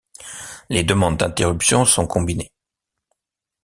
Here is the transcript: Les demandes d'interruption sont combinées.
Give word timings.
Les 0.71 0.83
demandes 0.83 1.17
d'interruption 1.17 1.85
sont 1.85 2.07
combinées. 2.07 2.51